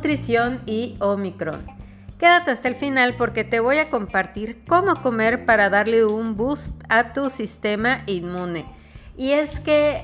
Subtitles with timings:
[0.00, 1.60] nutrición y Omicron.
[2.18, 6.74] Quédate hasta el final porque te voy a compartir cómo comer para darle un boost
[6.88, 8.64] a tu sistema inmune.
[9.18, 10.02] Y es que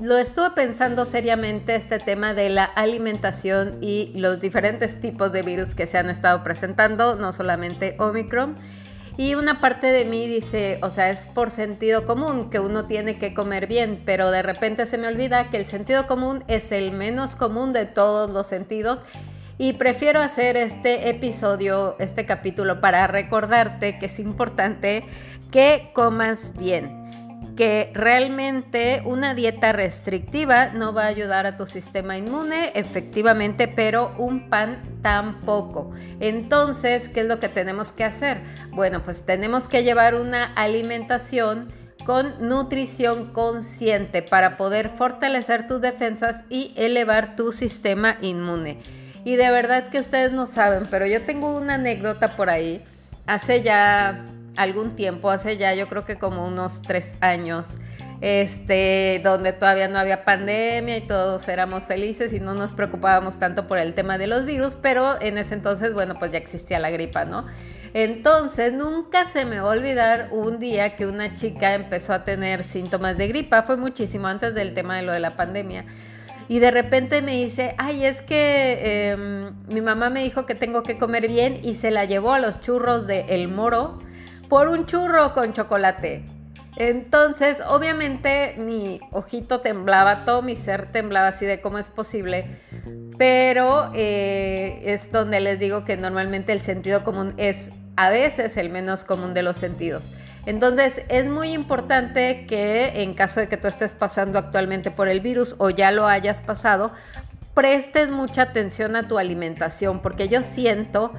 [0.00, 5.74] lo estuve pensando seriamente este tema de la alimentación y los diferentes tipos de virus
[5.74, 8.54] que se han estado presentando, no solamente Omicron.
[9.16, 13.16] Y una parte de mí dice, o sea, es por sentido común que uno tiene
[13.16, 16.90] que comer bien, pero de repente se me olvida que el sentido común es el
[16.90, 18.98] menos común de todos los sentidos.
[19.56, 25.04] Y prefiero hacer este episodio, este capítulo, para recordarte que es importante
[25.52, 27.03] que comas bien
[27.56, 34.14] que realmente una dieta restrictiva no va a ayudar a tu sistema inmune, efectivamente, pero
[34.18, 35.92] un pan tampoco.
[36.20, 38.40] Entonces, ¿qué es lo que tenemos que hacer?
[38.70, 41.68] Bueno, pues tenemos que llevar una alimentación
[42.04, 48.78] con nutrición consciente para poder fortalecer tus defensas y elevar tu sistema inmune.
[49.24, 52.82] Y de verdad que ustedes no saben, pero yo tengo una anécdota por ahí.
[53.26, 54.24] Hace ya
[54.56, 57.68] algún tiempo, hace ya yo creo que como unos tres años,
[58.20, 63.66] este, donde todavía no había pandemia y todos éramos felices y no nos preocupábamos tanto
[63.66, 66.90] por el tema de los virus, pero en ese entonces, bueno, pues ya existía la
[66.90, 67.44] gripa, ¿no?
[67.92, 72.64] Entonces, nunca se me va a olvidar un día que una chica empezó a tener
[72.64, 75.84] síntomas de gripa, fue muchísimo antes del tema de lo de la pandemia.
[76.48, 80.82] Y de repente me dice, ay, es que em, mi mamá me dijo que tengo
[80.82, 83.98] que comer bien y se la llevó a los churros de El Moro
[84.48, 86.24] por un churro con chocolate.
[86.76, 92.46] Entonces, obviamente mi ojito temblaba, todo mi ser temblaba así de cómo es posible,
[93.16, 98.70] pero eh, es donde les digo que normalmente el sentido común es a veces el
[98.70, 100.10] menos común de los sentidos.
[100.46, 105.20] Entonces, es muy importante que en caso de que tú estés pasando actualmente por el
[105.20, 106.92] virus o ya lo hayas pasado,
[107.54, 111.12] prestes mucha atención a tu alimentación, porque yo siento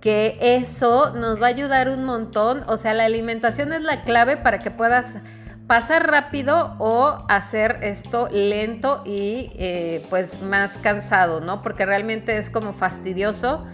[0.00, 2.62] que eso nos va a ayudar un montón.
[2.66, 5.06] O sea, la alimentación es la clave para que puedas
[5.66, 11.62] pasar rápido o hacer esto lento y eh, pues más cansado, ¿no?
[11.62, 13.66] Porque realmente es como fastidioso.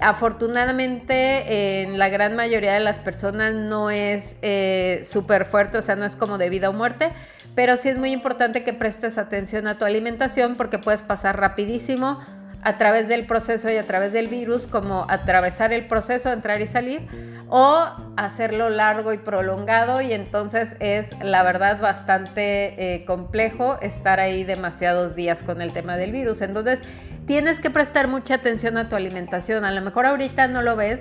[0.00, 5.96] Afortunadamente en la gran mayoría de las personas no es eh, súper fuerte, o sea,
[5.96, 7.10] no es como de vida o muerte,
[7.54, 12.20] pero sí es muy importante que prestes atención a tu alimentación porque puedes pasar rapidísimo
[12.62, 16.68] a través del proceso y a través del virus, como atravesar el proceso, entrar y
[16.68, 17.08] salir,
[17.48, 17.84] o
[18.16, 25.14] hacerlo largo y prolongado y entonces es la verdad bastante eh, complejo estar ahí demasiados
[25.14, 26.40] días con el tema del virus.
[26.40, 26.78] Entonces
[27.26, 29.64] tienes que prestar mucha atención a tu alimentación.
[29.64, 31.00] A lo mejor ahorita no lo ves,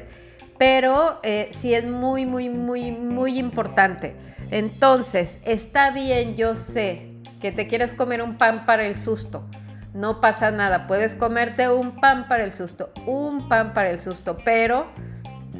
[0.57, 4.15] pero eh, sí es muy, muy, muy, muy importante.
[4.49, 9.47] Entonces, está bien, yo sé que te quieres comer un pan para el susto
[9.93, 10.87] no pasa nada.
[10.87, 14.87] Puedes comerte un pan para el susto, un pan para el susto, pero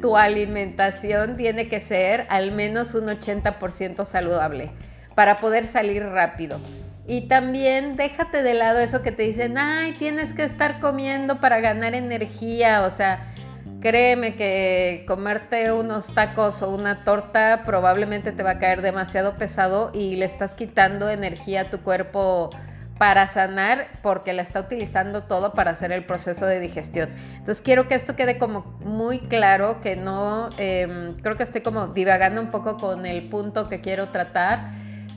[0.00, 4.72] tu alimentación tiene que ser al menos un 80% saludable
[5.14, 6.58] para poder salir rápido.
[7.06, 11.60] Y también déjate de lado eso que te dicen, ay, tienes que estar comiendo para
[11.60, 12.82] ganar energía.
[12.82, 13.32] O sea,
[13.80, 19.90] créeme que comerte unos tacos o una torta probablemente te va a caer demasiado pesado
[19.92, 22.50] y le estás quitando energía a tu cuerpo
[22.98, 27.10] para sanar porque la está utilizando todo para hacer el proceso de digestión.
[27.32, 31.88] Entonces quiero que esto quede como muy claro, que no, em, creo que estoy como
[31.88, 34.72] divagando un poco con el punto que quiero tratar,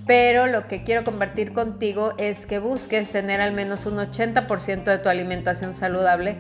[0.08, 4.98] pero lo que quiero compartir contigo es que busques tener al menos un 80% de
[5.00, 6.38] tu alimentación saludable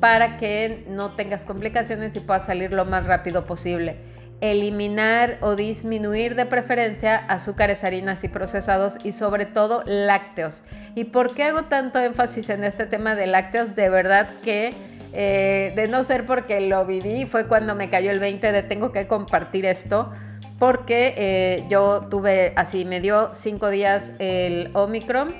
[0.00, 3.96] para que no tengas complicaciones y puedas salir lo más rápido posible
[4.40, 10.62] eliminar o disminuir de preferencia azúcares, harinas y procesados y sobre todo lácteos.
[10.94, 13.74] ¿Y por qué hago tanto énfasis en este tema de lácteos?
[13.74, 14.74] De verdad que
[15.16, 18.90] eh, de no ser porque lo viví, fue cuando me cayó el 20 de tengo
[18.90, 20.10] que compartir esto,
[20.58, 25.34] porque eh, yo tuve así, me dio cinco días el Omicron.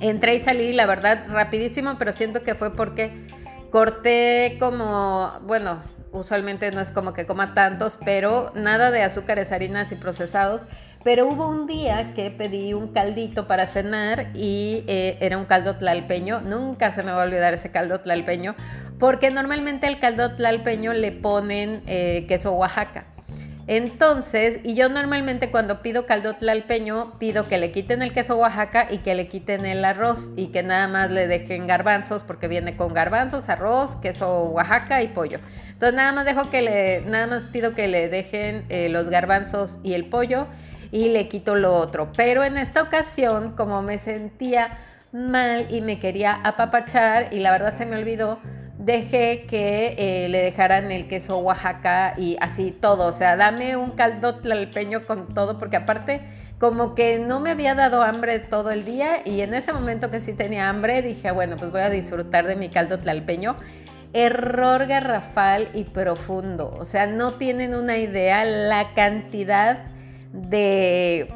[0.00, 3.26] Entré y salí, la verdad, rapidísimo, pero siento que fue porque
[3.70, 5.82] corté como, bueno,
[6.12, 10.62] usualmente no es como que coma tantos, pero nada de azúcares, harinas y procesados.
[11.04, 15.76] Pero hubo un día que pedí un caldito para cenar y eh, era un caldo
[15.76, 16.40] tlalpeño.
[16.40, 18.56] Nunca se me va a olvidar ese caldo tlalpeño,
[18.98, 23.15] porque normalmente al caldo tlalpeño le ponen eh, queso Oaxaca.
[23.68, 28.86] Entonces, y yo normalmente cuando pido caldo tlalpeño, pido que le quiten el queso Oaxaca
[28.90, 32.76] y que le quiten el arroz y que nada más le dejen garbanzos, porque viene
[32.76, 35.40] con garbanzos, arroz, queso Oaxaca y pollo.
[35.70, 39.78] Entonces nada más dejo que le, nada más pido que le dejen eh, los garbanzos
[39.82, 40.46] y el pollo
[40.92, 42.12] y le quito lo otro.
[42.16, 44.78] Pero en esta ocasión, como me sentía
[45.10, 48.38] mal y me quería apapachar y la verdad se me olvidó
[48.86, 53.06] dejé que eh, le dejaran el queso Oaxaca y así todo.
[53.06, 56.20] O sea, dame un caldo tlalpeño con todo, porque aparte
[56.58, 60.22] como que no me había dado hambre todo el día y en ese momento que
[60.22, 63.56] sí tenía hambre dije, bueno, pues voy a disfrutar de mi caldo tlalpeño.
[64.12, 66.74] Error garrafal y profundo.
[66.78, 69.84] O sea, no tienen una idea la cantidad
[70.32, 71.28] de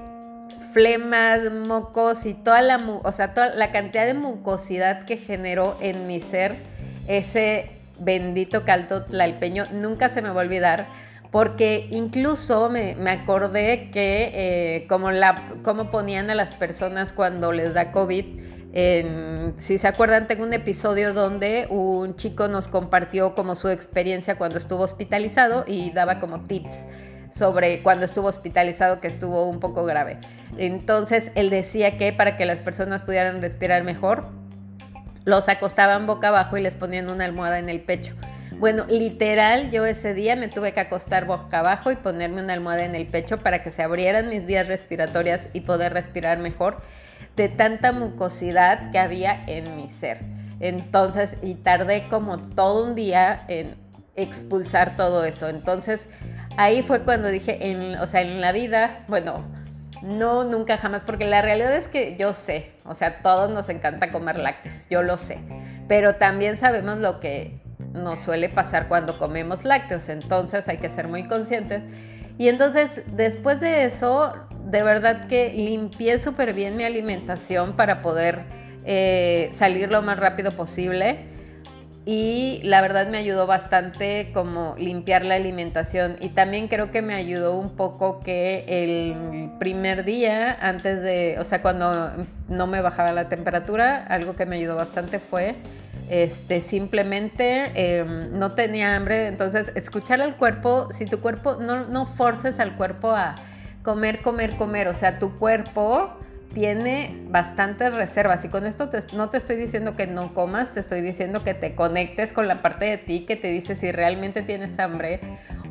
[0.72, 6.06] flemas, mocos y toda la, o sea, toda la cantidad de mucosidad que generó en
[6.06, 6.56] mi ser
[7.18, 9.64] ese bendito caldo tlalpeño.
[9.72, 10.86] Nunca se me va a olvidar
[11.30, 17.72] porque incluso me, acordé que eh, como, la, como ponían a las personas cuando les
[17.72, 18.24] da COVID,
[19.58, 24.58] si se acuerdan, tengo un episodio donde un chico nos compartió como su experiencia cuando
[24.58, 26.86] estuvo hospitalizado y daba como tips
[27.32, 30.18] sobre cuando estuvo hospitalizado que estuvo un poco grave.
[30.56, 34.26] Entonces él decía que para que las personas pudieran respirar mejor,
[35.24, 38.14] los acostaban boca abajo y les ponían una almohada en el pecho.
[38.58, 42.84] Bueno, literal, yo ese día me tuve que acostar boca abajo y ponerme una almohada
[42.84, 46.76] en el pecho para que se abrieran mis vías respiratorias y poder respirar mejor
[47.36, 50.18] de tanta mucosidad que había en mi ser.
[50.60, 53.76] Entonces, y tardé como todo un día en
[54.14, 55.48] expulsar todo eso.
[55.48, 56.02] Entonces,
[56.56, 59.44] ahí fue cuando dije, en, o sea, en la vida, bueno,
[60.02, 64.10] no, nunca jamás, porque la realidad es que yo sé, o sea, todos nos encanta
[64.10, 65.38] comer lácteos, yo lo sé,
[65.88, 67.60] pero también sabemos lo que
[67.92, 71.82] nos suele pasar cuando comemos lácteos, entonces hay que ser muy conscientes.
[72.38, 74.32] Y entonces, después de eso,
[74.64, 78.40] de verdad que limpié súper bien mi alimentación para poder
[78.84, 81.26] eh, salir lo más rápido posible
[82.06, 87.14] y la verdad me ayudó bastante como limpiar la alimentación y también creo que me
[87.14, 92.10] ayudó un poco que el primer día antes de, o sea, cuando
[92.48, 95.56] no me bajaba la temperatura, algo que me ayudó bastante fue
[96.10, 102.04] este, simplemente em, no tenía hambre, entonces escuchar al cuerpo, si tu cuerpo, no, no
[102.04, 103.36] forces al cuerpo a
[103.84, 106.10] comer, comer, comer, o sea, tu cuerpo
[106.52, 111.00] tiene bastantes reservas y con esto no te estoy diciendo que no comas, te estoy
[111.00, 114.78] diciendo que te conectes con la parte de ti que te dice si realmente tienes
[114.78, 115.20] hambre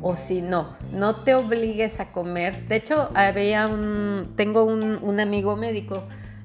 [0.00, 0.76] o si no.
[0.92, 2.66] No te obligues a comer.
[2.66, 6.02] De hecho, había un, tengo un, amigo médico,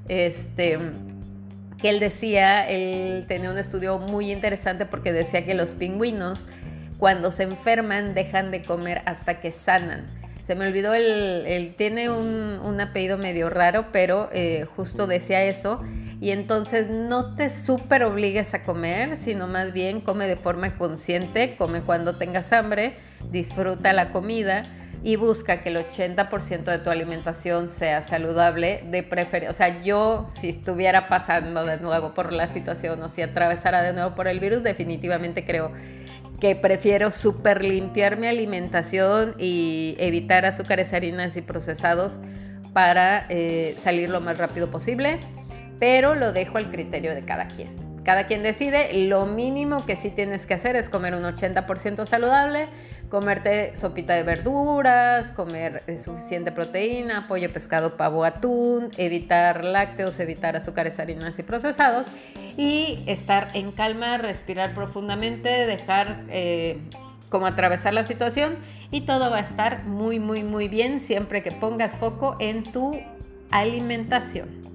[0.09, 0.77] este,
[1.77, 6.39] que él decía, él tenía un estudio muy interesante porque decía que los pingüinos
[6.97, 10.05] cuando se enferman dejan de comer hasta que sanan
[10.45, 15.81] se me olvidó el, tiene un, apellido medio raro, pero eh, justo decía eso.
[16.21, 21.55] Y entonces no te súper obligues a comer, sino más bien come de forma consciente,
[21.57, 22.93] come cuando tengas hambre,
[23.31, 24.63] disfruta la comida
[25.03, 30.25] y busca que el 80% de tu alimentación sea saludable, de preferencia, o sea, yo
[30.29, 34.39] si estuviera pasando de nuevo por la situación o si atravesara de nuevo por el
[34.39, 35.71] virus, definitivamente creo
[36.39, 42.19] que prefiero super limpiar mi alimentación y evitar azúcares, harinas y procesados
[42.73, 45.19] para eh, salir lo más rápido posible,
[45.79, 47.73] pero lo dejo al criterio de cada quien.
[48.03, 52.67] Cada quien decide, lo mínimo que sí tienes que hacer es comer un 80% saludable,
[53.09, 60.55] comerte sopita de verduras, comer eh, suficiente proteína, pollo, pescado, pavo, atún, evitar lácteos, evitar
[60.55, 62.05] azúcares, harinas y procesados
[62.57, 66.79] y estar en calma, respirar profundamente, dejar eh,
[67.29, 68.57] como atravesar la situación
[68.91, 72.99] y todo va a estar muy, muy, muy bien siempre que pongas foco en tu
[73.51, 74.74] alimentación.